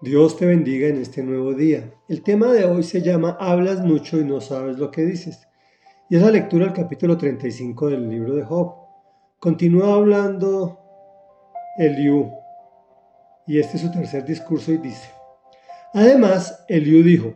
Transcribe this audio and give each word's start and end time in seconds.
Dios 0.00 0.36
te 0.36 0.46
bendiga 0.46 0.86
en 0.86 1.02
este 1.02 1.24
nuevo 1.24 1.54
día. 1.54 1.92
El 2.08 2.22
tema 2.22 2.52
de 2.52 2.64
hoy 2.64 2.84
se 2.84 3.02
llama 3.02 3.36
Hablas 3.40 3.80
mucho 3.80 4.20
y 4.20 4.24
no 4.24 4.40
sabes 4.40 4.78
lo 4.78 4.92
que 4.92 5.04
dices. 5.04 5.48
Y 6.08 6.14
es 6.14 6.22
la 6.22 6.30
lectura 6.30 6.66
del 6.66 6.74
capítulo 6.74 7.18
35 7.18 7.88
del 7.88 8.08
libro 8.08 8.36
de 8.36 8.44
Job. 8.44 8.76
Continúa 9.40 9.94
hablando 9.94 10.78
Eliú. 11.78 12.30
Y 13.48 13.58
este 13.58 13.76
es 13.76 13.82
su 13.82 13.90
tercer 13.90 14.24
discurso 14.24 14.70
y 14.70 14.78
dice. 14.78 15.10
Además, 15.92 16.64
Eliú 16.68 17.02
dijo, 17.02 17.34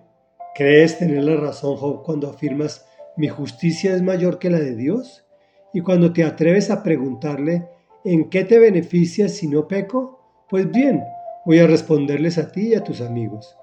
¿crees 0.55 0.99
tener 0.99 1.25
la 1.25 1.35
razón, 1.35 1.77
Job, 1.77 2.05
cuando 2.05 2.31
afirmas 2.31 2.87
mi 3.17 3.27
justicia 3.27 3.93
es 3.93 4.03
mayor 4.03 4.39
que 4.39 4.51
la 4.51 4.61
de 4.61 4.77
Dios? 4.77 5.27
Y 5.73 5.81
cuando 5.81 6.13
te 6.13 6.23
atreves 6.23 6.71
a 6.71 6.85
preguntarle, 6.85 7.69
¿en 8.05 8.31
qué 8.31 8.45
te 8.45 8.61
beneficias 8.61 9.33
si 9.33 9.49
no 9.49 9.67
peco? 9.67 10.45
Pues 10.49 10.71
bien, 10.71 11.03
Voy 11.45 11.59
a 11.59 11.67
responderles 11.67 12.39
a 12.39 12.53
ti 12.53 12.69
y 12.69 12.75
a 12.75 12.85
tus 12.85 13.01
amigos. 13.01 13.57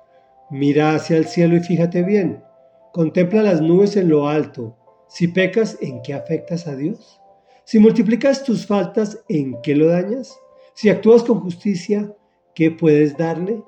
Mira 0.49 0.95
hacia 0.95 1.17
el 1.17 1.27
cielo 1.27 1.55
y 1.55 1.61
fíjate 1.61 2.03
bien. 2.03 2.43
Contempla 2.91 3.41
las 3.41 3.61
nubes 3.61 3.95
en 3.95 4.09
lo 4.09 4.27
alto. 4.27 4.75
Si 5.07 5.27
pecas, 5.27 5.77
¿en 5.79 6.01
qué 6.01 6.13
afectas 6.13 6.67
a 6.67 6.75
Dios? 6.75 7.21
Si 7.63 7.79
multiplicas 7.79 8.43
tus 8.43 8.65
faltas, 8.65 9.23
¿en 9.29 9.61
qué 9.61 9.75
lo 9.75 9.87
dañas? 9.87 10.37
Si 10.73 10.89
actúas 10.89 11.23
con 11.23 11.39
justicia, 11.39 12.13
¿qué 12.53 12.71
puedes 12.71 13.15
darle? 13.15 13.63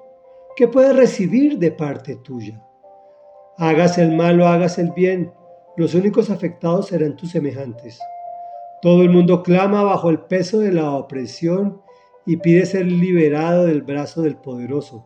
¿Qué 0.56 0.68
puedes 0.68 0.96
recibir 0.96 1.58
de 1.58 1.72
parte 1.72 2.18
tuya? 2.18 2.62
Hagas 3.58 3.98
el 3.98 4.12
mal 4.12 4.42
o 4.42 4.48
hagas 4.48 4.78
el 4.78 4.92
bien, 4.92 5.32
los 5.78 5.94
únicos 5.94 6.30
afectados 6.30 6.88
serán 6.88 7.16
tus 7.16 7.32
semejantes. 7.32 8.00
Todo 8.82 9.04
el 9.04 9.10
mundo 9.10 9.44
clama 9.44 9.84
bajo 9.84 10.10
el 10.10 10.20
peso 10.22 10.60
de 10.60 10.72
la 10.72 10.92
opresión 10.92 11.82
y 12.26 12.38
pide 12.38 12.66
ser 12.66 12.86
liberado 12.86 13.66
del 13.66 13.82
brazo 13.82 14.22
del 14.22 14.36
poderoso. 14.38 15.06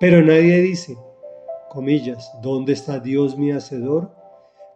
Pero 0.00 0.22
nadie 0.22 0.60
dice, 0.60 0.96
comillas, 1.70 2.30
¿dónde 2.42 2.72
está 2.72 3.00
Dios 3.00 3.36
mi 3.36 3.52
hacedor? 3.52 4.14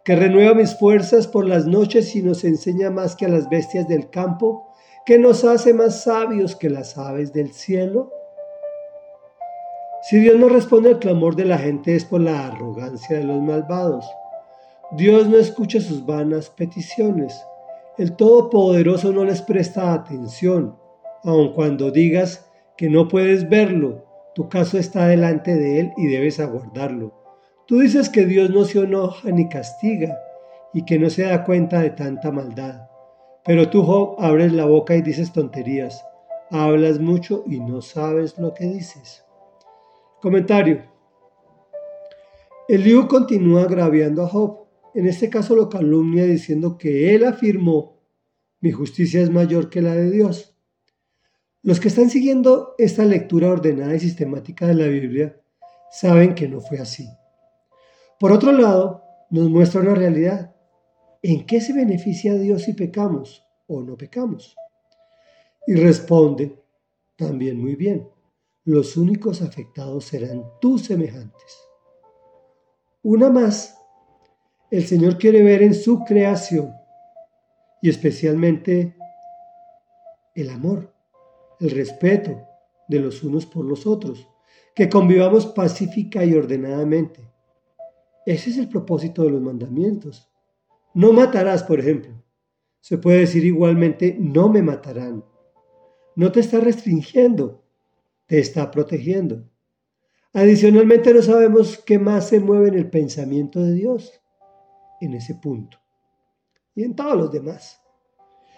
Que 0.03 0.15
renueva 0.15 0.53
mis 0.53 0.77
fuerzas 0.77 1.27
por 1.27 1.47
las 1.47 1.65
noches 1.65 2.15
y 2.15 2.21
nos 2.21 2.43
enseña 2.43 2.89
más 2.89 3.15
que 3.15 3.25
a 3.25 3.29
las 3.29 3.49
bestias 3.49 3.87
del 3.87 4.09
campo, 4.09 4.67
que 5.05 5.19
nos 5.19 5.43
hace 5.43 5.73
más 5.73 6.03
sabios 6.03 6.55
que 6.55 6.69
las 6.69 6.97
aves 6.97 7.33
del 7.33 7.51
cielo. 7.51 8.13
Si 10.03 10.19
Dios 10.19 10.39
no 10.39 10.47
responde 10.47 10.89
al 10.89 10.99
clamor 10.99 11.35
de 11.35 11.45
la 11.45 11.57
gente 11.57 11.95
es 11.95 12.05
por 12.05 12.21
la 12.21 12.47
arrogancia 12.47 13.17
de 13.17 13.25
los 13.25 13.41
malvados. 13.41 14.05
Dios 14.91 15.27
no 15.27 15.37
escucha 15.37 15.81
sus 15.81 16.05
vanas 16.05 16.49
peticiones. 16.49 17.39
El 17.97 18.15
Todopoderoso 18.15 19.11
no 19.11 19.25
les 19.25 19.41
presta 19.41 19.93
atención 19.93 20.78
aun 21.23 21.53
cuando 21.53 21.91
digas 21.91 22.49
que 22.77 22.89
no 22.89 23.07
puedes 23.07 23.49
verlo, 23.49 24.05
tu 24.35 24.49
caso 24.49 24.77
está 24.77 25.07
delante 25.07 25.55
de 25.55 25.79
Él 25.79 25.93
y 25.97 26.07
debes 26.07 26.39
aguardarlo. 26.39 27.13
Tú 27.67 27.79
dices 27.79 28.09
que 28.09 28.25
Dios 28.25 28.49
no 28.49 28.65
se 28.65 28.79
enoja 28.79 29.29
ni 29.31 29.49
castiga 29.49 30.17
y 30.73 30.85
que 30.85 30.97
no 30.97 31.09
se 31.09 31.23
da 31.23 31.43
cuenta 31.43 31.81
de 31.81 31.91
tanta 31.91 32.31
maldad. 32.31 32.87
Pero 33.43 33.69
tú, 33.69 33.83
Job, 33.83 34.15
abres 34.19 34.53
la 34.53 34.65
boca 34.65 34.95
y 34.95 35.01
dices 35.01 35.33
tonterías, 35.33 36.03
hablas 36.51 36.99
mucho 36.99 37.43
y 37.47 37.59
no 37.59 37.81
sabes 37.81 38.37
lo 38.37 38.53
que 38.53 38.65
dices. 38.65 39.23
Comentario. 40.21 40.83
Eliú 42.67 43.07
continúa 43.07 43.63
agraviando 43.63 44.23
a 44.23 44.27
Job. 44.27 44.67
En 44.93 45.07
este 45.07 45.29
caso 45.29 45.55
lo 45.55 45.69
calumnia 45.69 46.25
diciendo 46.25 46.77
que 46.77 47.15
él 47.15 47.25
afirmó, 47.25 47.99
mi 48.61 48.71
justicia 48.71 49.21
es 49.21 49.29
mayor 49.29 49.69
que 49.69 49.81
la 49.81 49.95
de 49.95 50.11
Dios. 50.11 50.55
Los 51.61 51.81
que 51.81 51.89
están 51.89 52.09
siguiendo 52.09 52.73
esta 52.77 53.03
lectura 53.03 53.49
ordenada 53.49 53.93
y 53.93 53.99
sistemática 53.99 54.65
de 54.65 54.75
la 54.75 54.87
Biblia 54.87 55.41
saben 55.91 56.33
que 56.33 56.47
no 56.47 56.61
fue 56.61 56.79
así. 56.79 57.09
Por 58.17 58.31
otro 58.31 58.53
lado, 58.53 59.03
nos 59.29 59.49
muestra 59.49 59.81
una 59.81 59.93
realidad. 59.93 60.55
¿En 61.21 61.45
qué 61.45 61.59
se 61.59 61.73
beneficia 61.73 62.35
Dios 62.35 62.63
si 62.63 62.73
pecamos 62.73 63.45
o 63.67 63.81
no 63.81 63.97
pecamos? 63.97 64.55
Y 65.67 65.75
responde 65.75 66.63
también 67.17 67.59
muy 67.59 67.75
bien. 67.75 68.09
Los 68.63 68.95
únicos 68.95 69.41
afectados 69.41 70.05
serán 70.05 70.45
tus 70.61 70.85
semejantes. 70.85 71.59
Una 73.03 73.29
más, 73.29 73.77
el 74.71 74.85
Señor 74.87 75.17
quiere 75.17 75.43
ver 75.43 75.61
en 75.61 75.73
su 75.73 76.05
creación 76.05 76.73
y 77.81 77.89
especialmente 77.89 78.95
el 80.35 80.49
amor 80.51 80.98
el 81.59 81.71
respeto 81.71 82.41
de 82.87 82.99
los 82.99 83.23
unos 83.23 83.45
por 83.45 83.65
los 83.65 83.85
otros, 83.85 84.27
que 84.75 84.89
convivamos 84.89 85.47
pacífica 85.47 86.23
y 86.23 86.33
ordenadamente. 86.33 87.21
Ese 88.25 88.49
es 88.49 88.57
el 88.57 88.69
propósito 88.69 89.23
de 89.23 89.31
los 89.31 89.41
mandamientos. 89.41 90.31
No 90.93 91.13
matarás, 91.13 91.63
por 91.63 91.79
ejemplo. 91.79 92.11
Se 92.79 92.97
puede 92.97 93.19
decir 93.19 93.45
igualmente, 93.45 94.15
no 94.19 94.49
me 94.49 94.61
matarán. 94.61 95.23
No 96.15 96.31
te 96.31 96.39
está 96.39 96.59
restringiendo, 96.59 97.63
te 98.25 98.39
está 98.39 98.71
protegiendo. 98.71 99.43
Adicionalmente 100.33 101.13
no 101.13 101.21
sabemos 101.21 101.77
qué 101.79 101.97
más 101.97 102.29
se 102.29 102.39
mueve 102.39 102.69
en 102.69 102.75
el 102.75 102.89
pensamiento 102.89 103.61
de 103.61 103.73
Dios 103.73 104.13
en 105.01 105.13
ese 105.13 105.35
punto 105.35 105.77
y 106.75 106.83
en 106.83 106.95
todos 106.95 107.15
los 107.15 107.31
demás. 107.31 107.81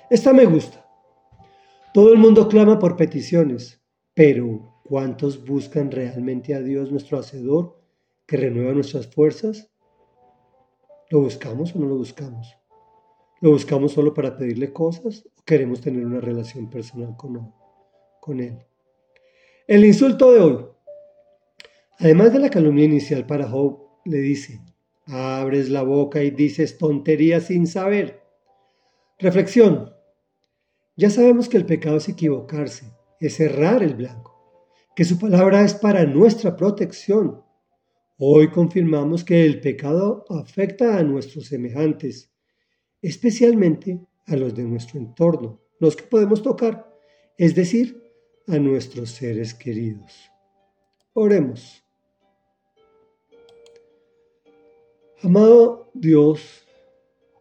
Esta 0.09 0.34
me 0.34 0.45
gusta. 0.45 0.81
Todo 1.94 2.13
el 2.13 2.19
mundo 2.19 2.47
clama 2.47 2.79
por 2.79 2.96
peticiones, 2.96 3.84
pero 4.13 4.79
¿cuántos 4.85 5.44
buscan 5.44 5.91
realmente 5.91 6.56
a 6.56 6.62
Dios 6.62 6.90
nuestro 6.90 7.19
Hacedor 7.19 7.81
que 8.25 8.38
renueva 8.38 8.72
nuestras 8.72 9.07
fuerzas? 9.07 9.69
¿Lo 11.09 11.19
buscamos 11.19 11.75
o 11.75 11.79
no 11.79 11.88
lo 11.88 11.97
buscamos? 11.97 12.56
¿Lo 13.41 13.52
buscamos 13.52 13.91
solo 13.91 14.13
para 14.13 14.38
pedirle 14.38 14.72
cosas 14.72 15.28
o 15.38 15.44
queremos 15.44 15.81
tener 15.81 16.06
una 16.06 16.22
relación 16.22 16.69
personal 16.69 17.18
con, 17.18 18.40
Él? 18.40 18.59
El 19.68 19.84
insulto 19.84 20.31
de 20.31 20.40
hoy. 20.40 20.66
Además 22.00 22.31
de 22.31 22.40
la 22.40 22.50
calumnia 22.50 22.85
inicial 22.85 23.25
para 23.25 23.50
Job, 23.50 23.79
le 24.06 24.19
dice, 24.19 24.62
abres 25.08 25.69
la 25.69 25.84
boca 25.84 26.23
y 26.23 26.31
dices 26.31 26.78
tonterías 26.78 27.44
sin 27.44 27.68
saber. 27.68 28.22
Reflexión. 29.19 30.00
Ya 31.01 31.09
sabemos 31.09 31.50
que 31.50 31.57
el 31.57 31.66
pecado 31.66 31.97
es 31.97 32.07
equivocarse, 32.09 32.94
es 33.19 33.39
errar 33.39 33.81
el 33.81 33.95
blanco, 33.95 34.38
que 34.95 35.03
su 35.03 35.17
palabra 35.17 35.63
es 35.63 35.73
para 35.73 36.06
nuestra 36.06 36.56
protección. 36.56 37.41
Hoy 38.19 38.51
confirmamos 38.51 39.23
que 39.23 39.44
el 39.44 39.61
pecado 39.61 40.25
afecta 40.29 41.00
a 41.00 41.03
nuestros 41.03 41.47
semejantes, 41.47 42.31
especialmente 43.01 44.00
a 44.28 44.35
los 44.35 44.53
de 44.53 44.61
nuestro 44.61 45.00
entorno, 45.00 45.59
los 45.79 45.95
que 45.95 46.03
podemos 46.03 46.44
tocar, 46.44 46.95
es 47.35 47.56
decir, 47.56 48.00
a 48.47 48.59
nuestros 48.59 49.09
seres 49.09 49.56
queridos. 49.56 50.29
Oremos. 51.13 51.84
Amado 55.23 55.90
Dios, 55.95 56.67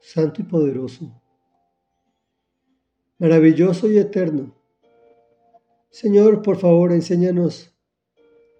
Santo 0.00 0.40
y 0.40 0.44
Poderoso, 0.44 1.20
maravilloso 3.20 3.88
y 3.90 3.98
eterno. 3.98 4.56
Señor, 5.90 6.42
por 6.42 6.56
favor, 6.56 6.90
enséñanos 6.90 7.72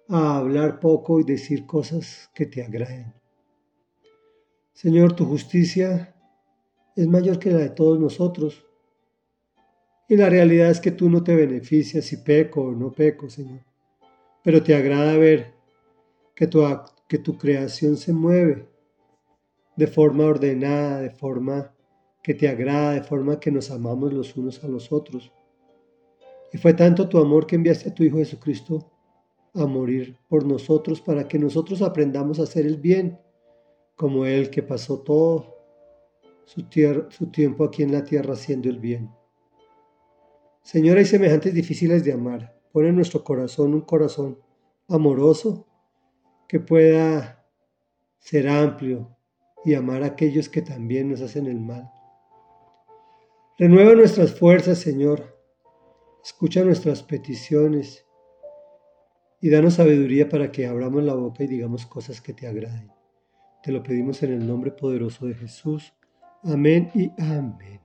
a 0.07 0.37
hablar 0.37 0.79
poco 0.79 1.19
y 1.19 1.23
decir 1.23 1.65
cosas 1.65 2.29
que 2.35 2.45
te 2.45 2.63
agraden. 2.63 3.11
Señor, 4.73 5.13
tu 5.15 5.25
justicia 5.25 6.15
es 6.95 7.07
mayor 7.07 7.39
que 7.39 7.49
la 7.49 7.57
de 7.57 7.69
todos 7.69 7.99
nosotros. 7.99 8.63
Y 10.07 10.15
la 10.15 10.29
realidad 10.29 10.69
es 10.69 10.79
que 10.79 10.91
tú 10.91 11.09
no 11.09 11.23
te 11.23 11.35
beneficias 11.35 12.05
si 12.05 12.17
peco 12.17 12.61
o 12.61 12.71
no 12.71 12.91
peco, 12.91 13.29
Señor. 13.29 13.61
Pero 14.43 14.61
te 14.61 14.75
agrada 14.75 15.17
ver 15.17 15.53
que 16.35 16.45
tu, 16.45 16.61
que 17.07 17.17
tu 17.17 17.37
creación 17.37 17.97
se 17.97 18.13
mueve 18.13 18.67
de 19.75 19.87
forma 19.87 20.25
ordenada, 20.25 21.01
de 21.01 21.09
forma 21.09 21.73
que 22.21 22.33
te 22.33 22.47
agrada 22.47 22.91
de 22.91 23.03
forma 23.03 23.39
que 23.39 23.51
nos 23.51 23.71
amamos 23.71 24.13
los 24.13 24.35
unos 24.37 24.63
a 24.63 24.67
los 24.67 24.91
otros. 24.91 25.31
Y 26.53 26.57
fue 26.57 26.73
tanto 26.73 27.07
tu 27.07 27.17
amor 27.17 27.47
que 27.47 27.55
enviaste 27.55 27.89
a 27.89 27.93
tu 27.93 28.03
Hijo 28.03 28.17
Jesucristo 28.17 28.91
a 29.53 29.65
morir 29.65 30.17
por 30.27 30.45
nosotros 30.45 31.01
para 31.01 31.27
que 31.27 31.39
nosotros 31.39 31.81
aprendamos 31.81 32.39
a 32.39 32.43
hacer 32.43 32.65
el 32.65 32.77
bien, 32.77 33.19
como 33.95 34.25
Él 34.25 34.49
que 34.49 34.63
pasó 34.63 34.99
todo 34.99 35.55
su, 36.45 36.63
tiempo 37.31 37.63
aquí 37.63 37.83
en 37.83 37.91
la 37.91 38.03
tierra 38.03 38.33
haciendo 38.33 38.69
el 38.69 38.79
bien. 38.79 39.09
Señor, 40.63 40.97
hay 40.97 41.05
semejantes 41.05 41.53
difíciles 41.53 42.03
de 42.03 42.13
amar. 42.13 42.59
Pon 42.71 42.85
en 42.85 42.95
nuestro 42.95 43.23
corazón 43.23 43.73
un 43.73 43.81
corazón 43.81 44.39
amoroso 44.87 45.67
que 46.47 46.59
pueda 46.59 47.45
ser 48.19 48.47
amplio 48.47 49.15
y 49.63 49.73
amar 49.73 50.03
a 50.03 50.07
aquellos 50.07 50.49
que 50.49 50.61
también 50.61 51.09
nos 51.09 51.21
hacen 51.21 51.47
el 51.47 51.59
mal. 51.59 51.91
Renueva 53.61 53.93
nuestras 53.93 54.33
fuerzas, 54.33 54.79
Señor. 54.79 55.37
Escucha 56.25 56.65
nuestras 56.65 57.03
peticiones 57.03 58.07
y 59.39 59.51
danos 59.51 59.75
sabiduría 59.75 60.27
para 60.29 60.51
que 60.51 60.65
abramos 60.65 61.03
la 61.03 61.13
boca 61.13 61.43
y 61.43 61.47
digamos 61.47 61.85
cosas 61.85 62.21
que 62.21 62.33
te 62.33 62.47
agraden. 62.47 62.91
Te 63.61 63.71
lo 63.71 63.83
pedimos 63.83 64.23
en 64.23 64.33
el 64.33 64.47
nombre 64.47 64.71
poderoso 64.71 65.27
de 65.27 65.35
Jesús. 65.35 65.93
Amén 66.41 66.89
y 66.95 67.11
amén. 67.21 67.80